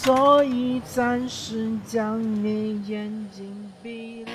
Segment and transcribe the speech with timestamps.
[0.00, 4.30] 所以暂时将你眼睛闭了。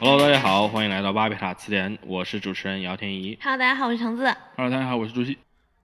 [0.00, 3.38] Hello，大家好，欢迎来到巴别塔词典，我是主持人姚天怡。
[3.42, 4.24] Hello，大家好，我是橙子。
[4.56, 5.36] Hello，大家好，我是朱熹。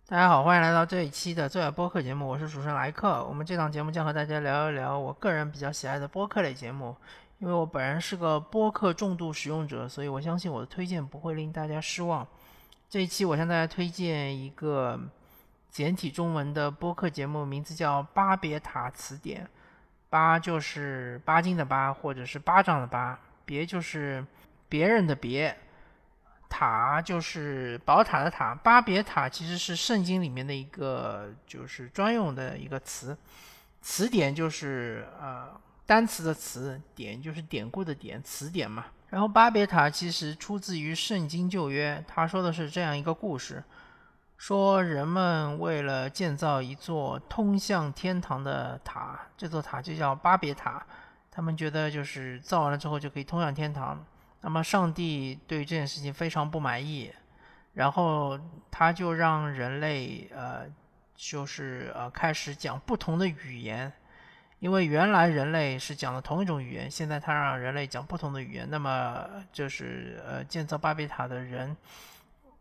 [0.09, 3.25] 大家好，欢迎来到这一期的最爱播客节目，我是主持人莱克。
[3.25, 6.95] 我们这档节目将和大家聊一聊我个人比较喜爱的播客类节目。
[7.41, 12.25] 因为我本人是个播客重度使用者，所以我相信我的推荐不会令大家失望。
[12.89, 14.97] 这一期我向大家推荐一个
[15.71, 19.43] 简体中文的播客节目，名字叫《巴别塔词典》。
[20.09, 24.25] 巴就是巴金的巴，或者是巴掌的巴；别就是
[24.69, 25.57] 别人的别。
[26.49, 33.17] 塔就是宝塔的塔，巴别塔其实是圣经里面的一个就是专用的一个词，
[33.83, 35.49] 词典就是呃
[35.85, 38.87] 单词的词，典就是典故的典，词典嘛。
[39.09, 43.63] 然后巴别塔其实出自于圣经旧约，他说的是这样一个故事，
[44.37, 50.85] 说人们为了建造一座通向天堂的塔，这座塔就叫巴别塔，
[51.31, 54.05] 他们觉得就是造完了之后就可以通向天堂。
[54.43, 57.13] 那么上帝对这件事情非常不满意，
[57.75, 58.39] 然后
[58.71, 60.67] 他就让人类呃，
[61.17, 63.93] 就是呃开始讲不同的语言，
[64.61, 71.77] 因为原来人类是讲的同一种语言，现在他让人类讲不同的语言，那么就是呃建造巴别塔的人，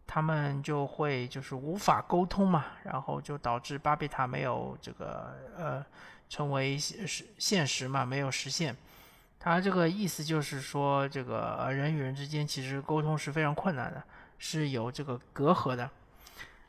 [0.08, 5.86] 他们就会就是无法沟通嘛，然后就导致巴别塔没有这个呃
[6.28, 8.76] 成为现实现实嘛，没有实现。
[9.46, 14.04] 他这个意思就是说，这个人与人之间其实沟通是非常困难的，
[14.40, 15.88] 是有这个隔阂的。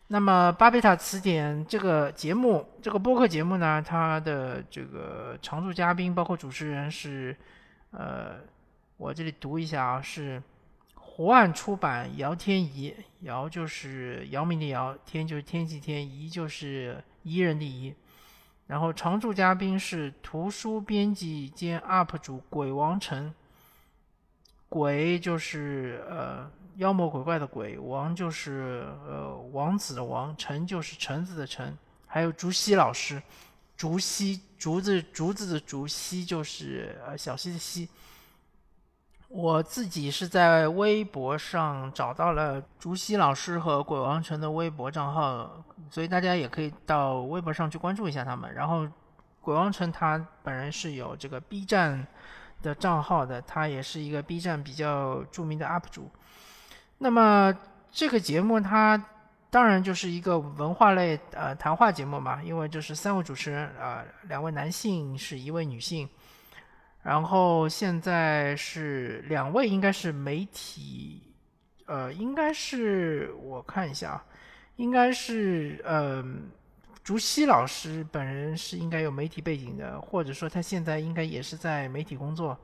[0.09, 7.34] 那么《巴贝塔词典》这个节目，这个播客节目呢，它的这个常驻嘉宾包括主持人是，
[7.92, 8.41] 呃，
[8.98, 10.42] 我这里读一下啊，是
[10.97, 17.94] 湖岸出版姚天怡，姚就是姚明的姚，天就是天气天，怡就是怡人的怡。
[18.66, 23.32] 然后常驻嘉宾是图书编辑兼 UP 主鬼王城，
[24.69, 33.22] 鬼就是呃妖魔鬼怪的鬼，王就是呃王子的王，橙就是橙子的橙，还有竹溪老师，
[33.77, 37.88] 竹溪竹子竹子的竹溪就是呃小溪的溪。
[39.36, 48.50] 我自己是在微博上找到了竹溪老师和鬼王城的微博账号，所以大家也可以到微博上去关注一下他们。
[48.54, 48.88] 然后，
[49.42, 52.06] 鬼王城他本人是有这个 B 站
[52.62, 56.10] 的账号的，他也是一个 B 站比较著名的 UP 主。
[56.97, 57.54] 那么
[57.92, 59.04] 这个节目它
[59.50, 66.08] 当然就是一个文化类呃谈话节目嘛，因为就是三位主持人啊、呃，两位男性是一位女性。
[67.06, 71.22] 然后现在是两位，应该是媒体，
[71.84, 74.24] 呃，应该是我看一下啊，
[74.74, 76.24] 应该是呃，
[77.04, 82.58] 竹溪老师本人是应该有媒体背景的，或者说他现在应该也是在媒体工作。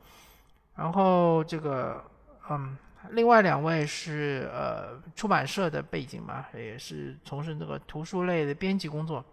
[0.74, 2.03] 然后这个，
[2.50, 2.76] 嗯，
[3.10, 9.24] 另外两位是呃出版社的背景嘛，也是从事这个图书类的编辑工作，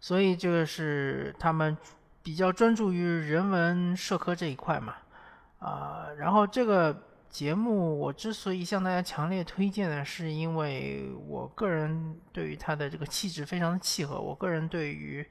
[0.00, 1.76] 所以这个是他们。
[2.22, 4.94] 比较专注于人文社科这一块嘛，
[5.58, 15.24] 啊、然后这个节目我之所以向大家强烈推荐呢，是因为我个人对于他的这个气质非常的契合，我个人对于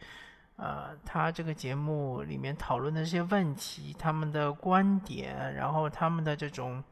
[0.55, 6.83] 呃他这个节目里面讨论的这些问题，他们的观点，然后他们的这种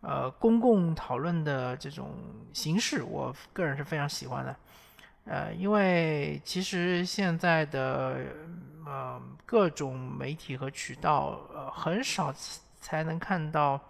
[0.00, 2.14] 呃公共讨论的这种
[2.52, 4.54] 形式，我个人是非常喜欢的。
[5.24, 8.26] 呃，因为其实现在的
[8.86, 12.34] 呃各种媒体和渠道，呃很少
[12.80, 13.80] 才能看到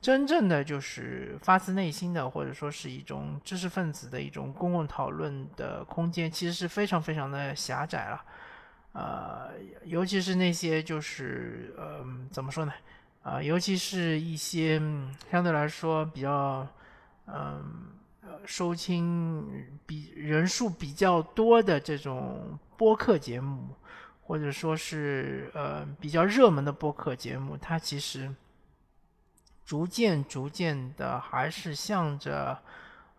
[0.00, 8.24] 真正的就是发自内心的，或者说是一种知识分子的一种公共讨论的空间，其实是非常非常的狭窄了。
[8.92, 9.50] 呃，
[9.84, 12.72] 尤其是那些就是呃怎么说呢？
[13.22, 14.80] 啊、尤其是一些
[15.30, 16.66] 相对来说比较
[17.26, 17.88] 嗯。
[18.22, 19.42] 呃收听
[19.86, 23.74] 比人数比较多的这种播客节目，
[24.28, 28.30] 或者说是呃比较热门的播客节目，它其实
[29.64, 32.56] 逐渐逐渐的还是向着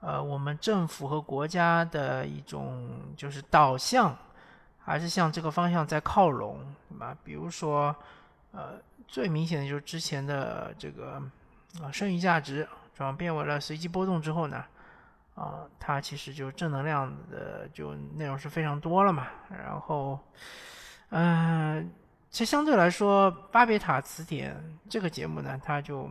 [0.01, 4.15] 呃我们政府和国家的一种就是导向，
[4.77, 7.17] 还是向这个方向在靠拢，对吧？
[7.23, 7.95] 比如说
[8.51, 11.19] 呃最明显的就是之前的这个
[11.81, 14.63] 啊剩余价值转变为了随机波动之后呢。
[15.35, 19.25] 啊，它其实就正能量的就内容是非常多了嘛。
[19.49, 20.19] 然后，
[21.09, 21.91] 嗯，
[22.29, 24.55] 其实相对来说，《巴别塔词典》
[24.89, 26.09] 这个节目呢，它就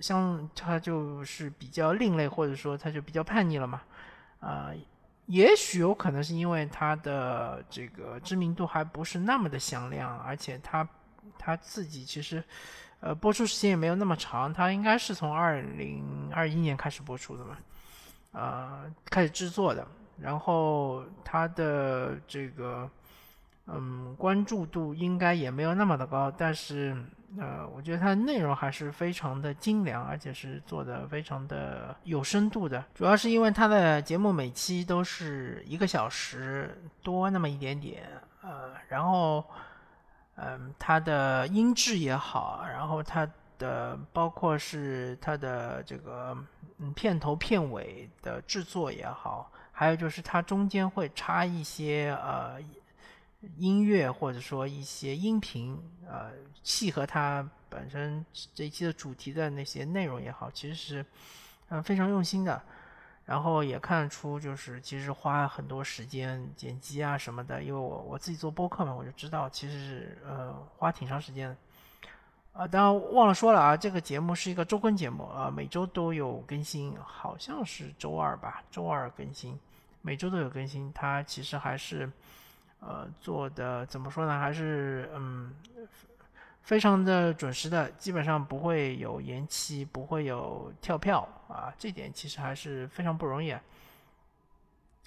[0.00, 3.82] 相它就是比较另类，或者说它就比较叛逆了嘛。
[4.40, 4.70] 啊，
[5.26, 10.88] 也许有可能是因为它的这个知名度还不是那么的响亮，而且它
[11.38, 12.42] 它自己其实
[13.00, 17.56] 呃播出时间也没有那么长，它应该是从二零二一年开始播出的嘛。
[18.32, 19.86] 啊，开始制作的，
[20.20, 22.90] 然后它的这个，
[23.66, 26.96] 嗯，关注度应该也没有那么的高，但是，
[27.38, 32.84] 呃，我觉得它的内容还是非常的精良，而且是做的非常的有深度的。
[32.94, 38.04] 主要是因为它的节目每期都是一个小时多那么一点点，
[38.42, 39.44] 呃，然后，
[40.36, 43.28] 嗯，它的音质也好，然后它
[43.58, 46.36] 的包括是它的这个。
[46.78, 52.60] 嗯，片头片尾的制作也好，还有就是它中间会插一些呃
[53.56, 56.32] 音乐或者说一些音频，呃，
[56.62, 61.06] 契合它本身这一期的主题的那些内容也好，其实是
[61.68, 62.62] 嗯非常用心的。
[63.24, 71.56] 然后也看出，就是其实花很多时间剪辑啊什么的，因为我我自己做播客嘛，我就知道其实是呃花挺长时间的。
[72.52, 79.58] 啊，当然忘了说了啊，这个节目是一个周更节目啊，每周都有更新，好像是周二吧，周二更新，
[80.02, 80.92] 每周都有更新。
[80.92, 82.08] 它其实还是，
[82.86, 84.38] 呃，做的怎么说呢？
[84.38, 85.52] 还是嗯，
[86.62, 93.54] 非常的准时的，基本上不会有延期，不会有跳票啊，这点其实还是非常不容易。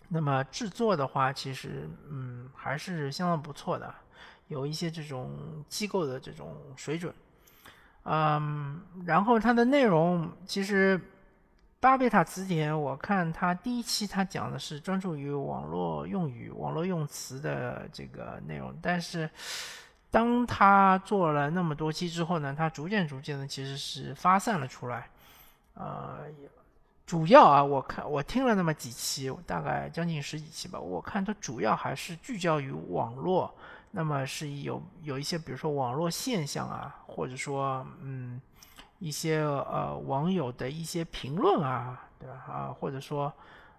[0.09, 3.93] 那么制作的话，其实嗯还是相当不错的，
[4.47, 7.13] 有一些这种机构的这种水准。
[8.03, 10.99] 嗯，然后它的内容其实，
[11.81, 19.29] 巴贝塔词典，我看它第一期它讲的是专注于网络用语、网络用词的这个内容，但是
[20.11, 25.09] 当他做了那么多期之后呢，他逐渐逐渐的其实是发散了出来。
[25.75, 26.25] 呃，
[27.05, 33.55] 主要啊，我看我听了那么几期，大概将近十几期吧，我看它主要还是聚焦于网络。
[33.91, 38.39] 那么是有有一些，比如说网络现象啊，或者说嗯
[38.99, 42.35] 一些呃网友的一些评论啊，对吧？
[42.47, 43.33] 啊，或者说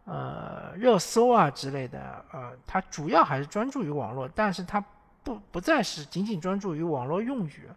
[0.05, 4.84] 呃热搜啊之类的，呃，它主要还是专注于网络，但是它
[5.22, 7.69] 不不再是仅仅专注于网络用语。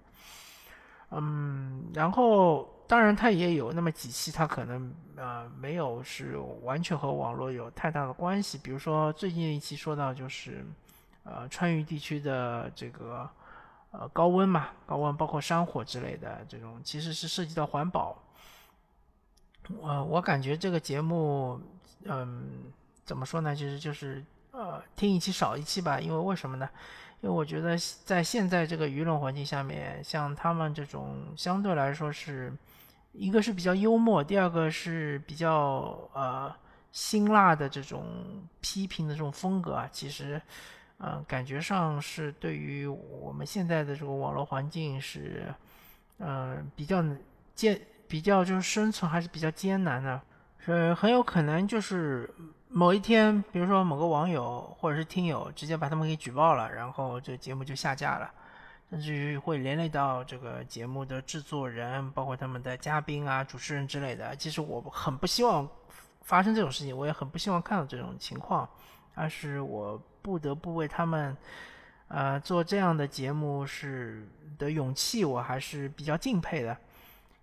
[1.12, 10.66] 嗯，然后当然它也有那么几期，它可能呃没有是完全和网络有太大的关系，比如说最近一期说到就是。
[11.26, 13.26] 呃，川渝地区的这个
[13.94, 18.18] 呃高温嘛，高温包括山火之类的这种，其实是涉及到环保。
[19.84, 21.62] 呃，我感觉这个节目，
[22.06, 22.72] 嗯，
[23.06, 23.56] 怎么说呢？
[23.56, 26.00] 其实就是呃，听一期少一期吧。
[26.00, 26.68] 因为为什么呢？
[27.22, 32.52] 因为我觉得在现在这个舆论环境下面，像他们这种相对来说是
[33.12, 36.52] 一个是比较幽默，第二个是比较呃
[36.92, 40.42] 辛辣的这种批评的这种风格啊，其实。
[41.06, 45.54] 嗯，感觉上是对于我们现在的这个网络环境是，
[46.20, 47.04] 嗯，比较
[47.54, 50.22] 艰，比较就是生存还是比较艰难的，
[50.60, 52.34] 是很有可能就是
[52.70, 58.32] 某一天，比如说某个网友或者是听友直接把他们给举报了，然后这节目就下架了，
[58.90, 64.34] 甚至于会连累到这个节目的制作人，包括他们的嘉宾啊、主持人之类的。
[64.38, 65.68] 其实我很不希望
[66.22, 68.66] 发生这种事情，我也很不希望看到这种情况，
[69.14, 70.02] 但是我。
[70.24, 71.36] 不得不为他们，
[72.08, 74.26] 呃，做这样的节目是
[74.58, 76.76] 的勇气，我还是比较敬佩的。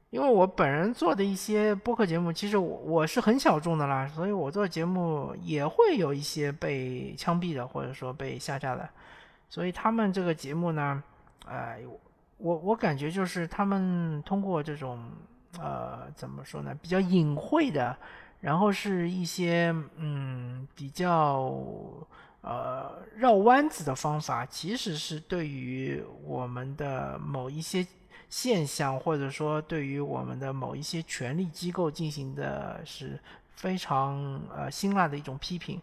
[0.08, 8.88] 因为我本人做的一些播客节目，其实我我是很小众的啦，所以我做节目也会有一些被枪毙的，或者说被下架的。
[9.48, 11.00] 所以他们这个节目呢，
[11.46, 11.78] 呃，
[12.38, 14.98] 我我感觉就是他们通过这种
[15.60, 17.96] 呃怎么说呢，比较隐晦的，
[18.40, 21.54] 然后是一些嗯比较。
[22.42, 27.86] 呃，绕弯子的方法，其实是对于我们的某一些
[28.30, 33.20] 现象，或者说对于我们的某一些权力机构进行的是
[33.56, 35.78] 非常呃辛辣的一种批评，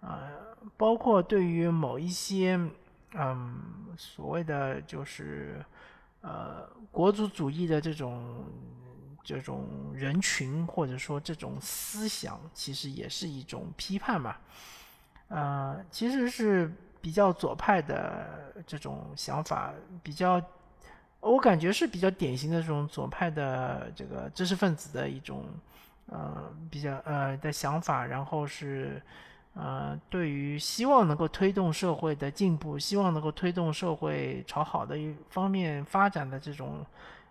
[0.00, 0.32] 呃，
[0.76, 2.58] 包括对于某一些
[3.12, 5.64] 嗯所谓的就是
[6.22, 8.44] 呃国族主义的这种
[9.22, 14.36] 这种人群，或者说这种思想，其实也是一种批判嘛。
[15.28, 20.40] 呃，其实是比较左派的这种想法，比较，
[21.20, 25.44] 我感觉是比较典型的这种左派的这个知识分子的一种
[26.06, 29.02] 呃比较呃的想法，然后是
[29.54, 36.84] 呃对于希望能够推动社会的进步，希望能够推动社会朝好的一方面发展的这种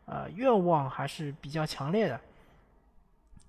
[0.05, 2.19] 呃愿望还是比较强烈的。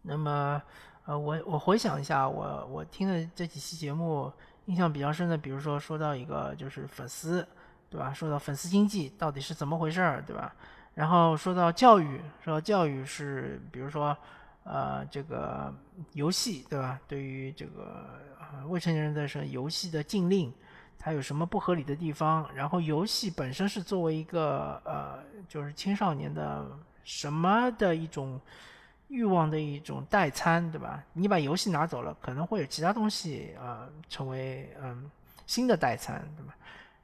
[0.03, 0.63] 那么
[1.05, 4.33] 呃我我回想一下，我我听的这几期节目
[4.67, 7.47] 印象比较深的，比如说说到一个就是粉丝。
[7.91, 8.13] 对吧？
[8.13, 10.53] 说到粉丝经济到底是怎么回事儿，对吧？
[10.95, 14.17] 然后说到教育，说到教育是，比如说，
[14.65, 15.73] 呃，这个
[16.13, 16.99] 游戏，对吧？
[17.07, 18.05] 对于这个
[18.67, 20.53] 未成年人的是游戏的禁令，
[20.99, 22.53] 它有什么不合理的地方？
[22.53, 26.67] 然后游戏本身是作为一个呃，就是青少年的
[27.05, 28.41] 什么的一种
[29.09, 31.03] 欲望的一种代餐，对吧？
[31.13, 35.11] 你把游戏拿走了，可能会有其他东西呃成为嗯
[35.47, 36.55] 新的代餐，对吧？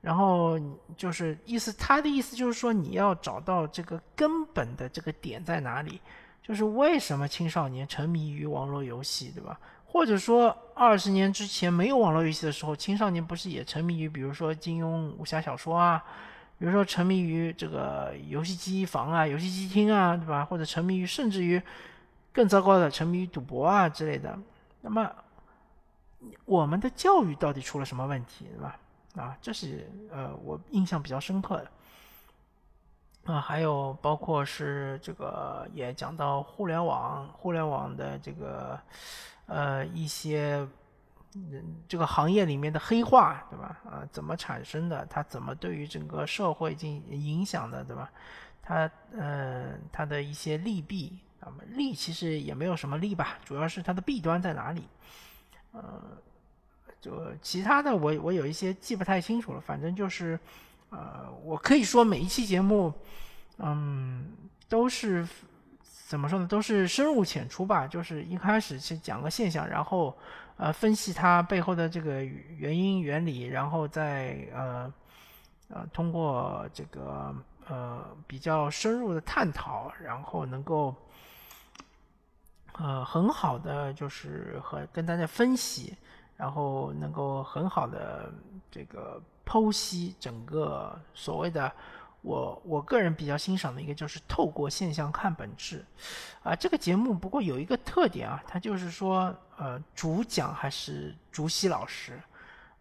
[0.00, 0.58] 然后
[0.96, 6.00] 就是意思，他的意思就是说，你要找到这个根本的这个点在哪里，
[6.42, 9.60] 就是为什么青少年沉迷于网络游戏，对吧？
[9.84, 16.02] 或者说二十年之前没有网络游戏的时候，青少年不是也沉迷于，比如说金庸武侠小说啊，
[16.60, 20.44] 比如说沉迷于这个游戏机房啊、游戏机厅啊，对吧？
[20.44, 21.60] 或者沉迷于甚至于
[22.34, 24.38] 更糟糕的沉迷于赌博啊之类的。
[24.82, 25.10] 那么
[26.44, 28.78] 我们的教育到底出了什么问题，对吧？
[29.16, 38.78] 啊，这是呃我印象比较深刻的啊，还有包括是这个也讲到互联网，互联网的这个
[39.46, 40.68] 呃一些
[41.34, 43.80] 嗯这个行业里面的黑化，对吧？
[43.84, 45.06] 啊，怎么产生的？
[45.06, 48.10] 它怎么对于整个社会进影响的，对吧？
[48.62, 54.88] 它嗯，它的一些利弊，那么利其实也没有什么利吧，主要是它的弊端在哪里？
[55.72, 56.00] 呃。
[57.00, 59.60] 就其他的，我我有一些记不太清楚了。
[59.62, 60.38] 反正就是，
[60.90, 62.92] 呃，我可以说每一期节目，
[63.56, 64.32] 嗯，
[64.68, 65.26] 都是
[65.82, 66.46] 怎么说呢？
[66.46, 67.86] 都是深入浅出吧。
[67.86, 70.14] 就是一开始去讲个现象，然后
[70.60, 74.92] 呃分析它背后的这个原因原理，然后再呃
[75.70, 77.34] 呃通过这个
[77.66, 80.94] 呃比较深入的探讨，然后能够
[82.74, 85.96] 呃很好的就是和跟大家分析。
[86.36, 88.32] 然后能够很好的
[88.70, 91.70] 这个剖析整个所谓的
[92.22, 95.84] 我我个人比较欣赏的一个就是透过现象看本质，
[96.42, 102.20] 啊，这个节目不过有一个特点啊，它就是说呃主讲还是竹溪老师，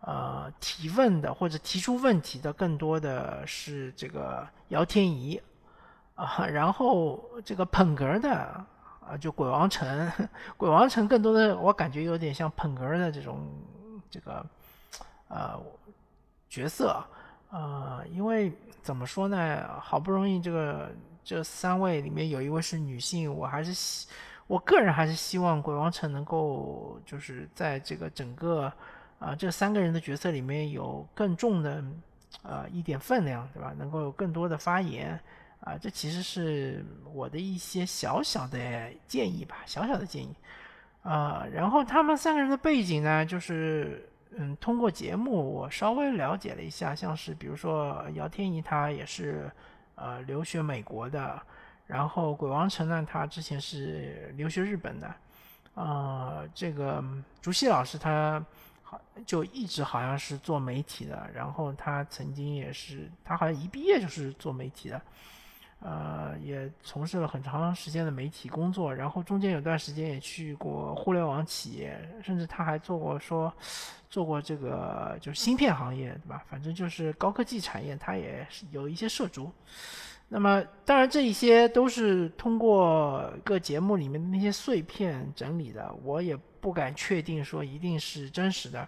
[0.02, 5.42] 呃提问的或者提出问题的更多的是这个姚天怡，
[6.16, 8.66] 啊，然后这个捧哏的。
[9.10, 10.12] 啊，就鬼王城，
[10.56, 13.50] 鬼王城更多的我感觉有点像捧哏的这种
[14.08, 14.46] 这个
[15.30, 15.60] 呃
[16.48, 17.04] 角色，
[17.50, 18.52] 呃，因为
[18.82, 20.92] 怎么说呢，好不容易这个
[21.24, 24.08] 这三位里面有一位是女性，我还是希
[24.48, 28.72] 我个人还是希望鬼王城能够就是在这个整个
[29.20, 31.84] 啊这三个人的角色里面有更重的
[32.44, 33.74] 呃一点分量，对吧？
[33.78, 35.20] 能够有更多的发言。
[35.62, 38.58] 啊，这其实是我的一些小小的
[39.06, 40.34] 建议吧，小小的建议。
[41.04, 49.52] 啊，然后他们三个人的背景呢，就是嗯，通过节目我稍微了解了一下，像是比如说姚天怡，他也是
[49.96, 51.42] 呃留学美国的，
[51.88, 55.14] 然后鬼王城呢，他之前是留学日本的，
[55.74, 57.04] 啊，这个
[57.42, 58.44] 竹溪老师他
[58.84, 65.02] 好就一直好像是做媒体的，然后他曾经也是，他好像一毕业就是做媒体的。
[65.80, 73.54] 呃，也从事了很长时间的媒体工作，然后中间有段时间也去过互联网企业，甚至他还做过说，
[74.10, 76.44] 做过这个就是芯片行业，对吧？
[76.50, 79.52] 反正就是高科技产业，他也是有一些涉足。
[80.28, 88.88] 那么，当然这一些都是通过各节目里面的那些碎片整理的，我也不敢确定说一定是真实的。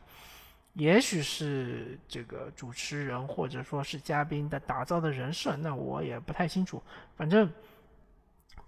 [0.73, 6.81] 也许是这个主持人或者说是嘉宾的打造的人设，那我也不太清楚。
[7.17, 7.51] 反正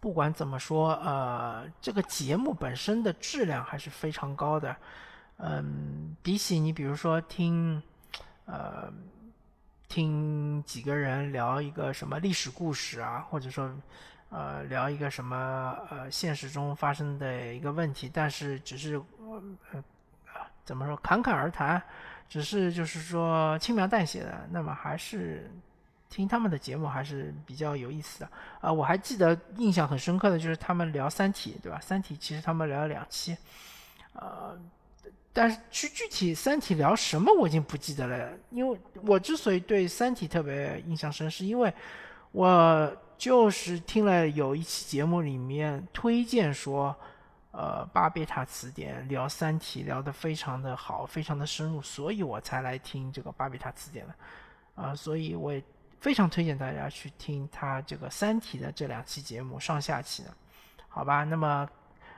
[0.02, 4.76] 不管怎么说，呃，这个节目本身的质量还是非常高的。
[5.38, 7.82] 嗯，比起你比如说听，
[8.46, 8.92] 呃，
[9.88, 13.74] 听几个人聊一个什么历史故事啊，或者说
[14.30, 19.02] 呃聊一个什么呃现实中发生的一个问题，但是只是
[19.72, 19.82] 呃。
[20.66, 21.82] 怎么说侃侃而谈，
[22.30, 25.52] 只是就是说轻描淡写的，那么还是
[26.10, 28.30] 听他们的节目还是比较有意思的
[28.62, 28.72] 啊！
[28.72, 31.80] 我还记得印象很深刻的就是他们聊《三体》，对吧？
[31.86, 33.36] 《三体》其实他们聊了两期，
[34.14, 34.58] 呃，
[35.34, 41.74] 但是具具体《三体》聊什么我已经不记得了，因为我之所以对《三体》特别印象深，是因为
[42.32, 46.96] 我就是听了有一期节目里面推荐说。
[47.54, 54.14] 呃巴别塔词典聊《三体》聊得非常的好，非常的深入，所以我才来听这个巴别塔词典的。
[54.76, 55.64] 啊，所以我也
[56.00, 60.34] 非常推荐大家去听他这个《三体》的这两期节目，上下期的，
[60.90, 61.24] 好吧？
[61.24, 61.70] 那么，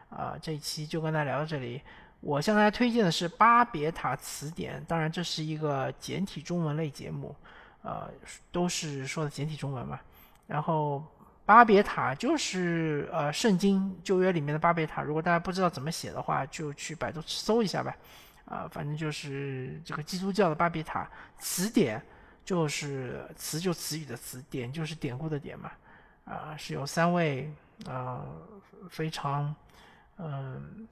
[0.09, 1.81] 呃，这一期就跟大家聊到这里。
[2.21, 7.35] 我向大家推荐的是《巴别塔词典》，当然这是一个简体中文类节目，
[7.83, 8.09] 呃，
[8.53, 9.99] 都是说的简体中文嘛。
[10.47, 11.03] 然后，
[11.45, 17.95] 巴别塔就是呃圣经旧约里面的巴别塔，如果大家不知道怎么写的话，就去百度搜一下呗。
[18.45, 22.01] 啊，反正就是这个基督教的巴别塔词典。
[22.45, 25.71] 就是词就词语的词，典就是典故的典嘛，
[26.25, 27.51] 啊，是有三位
[27.87, 28.23] 啊
[28.87, 29.55] 非常
[30.17, 30.87] 嗯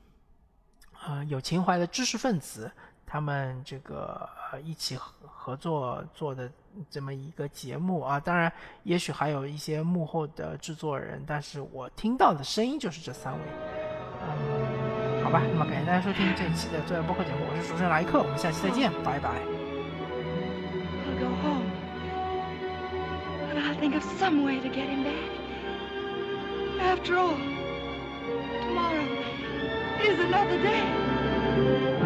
[1.00, 2.72] 啊有情怀的知识分子，
[3.13, 4.27] 他们这个
[4.63, 6.51] 一起合合作做的
[6.89, 8.51] 这么一个节目啊，当然
[8.82, 13.39] 也许还有一些幕后的制作人，但是我听到的声音就是这三位，
[14.24, 19.29] 嗯，好吧，那么感谢大家收听这一期的作业播客节目，我是主持人莱克，我们下期再见，拜拜。
[21.20, 21.70] go home.
[23.48, 25.29] But I'll think of some way to get him back.
[26.82, 27.38] After all,
[28.65, 29.05] tomorrow
[30.01, 32.02] is another day.